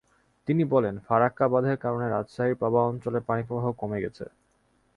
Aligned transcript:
তিনি 0.47 0.63
বলেন, 0.65 0.95
ফারাক্কা 0.99 1.45
বাঁধের 1.47 1.77
কারণে 1.77 2.05
রাজশাহীর 2.09 2.55
পবা 2.55 2.79
অঞ্চলে 2.83 3.19
পানিপ্রবাহ 3.19 3.65
কমে 3.71 4.03
গেছে। 4.03 4.25